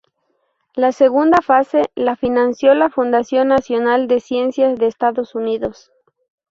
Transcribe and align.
La 0.73 0.93
segunda 0.93 1.43
fase 1.43 1.83
la 1.93 2.15
financió 2.15 2.73
la 2.73 2.89
Fundación 2.89 3.49
Nacional 3.49 4.07
de 4.07 4.19
Ciencias 4.19 4.79
de 4.79 4.87
Estados 4.87 5.35
Unidos. 5.35 5.91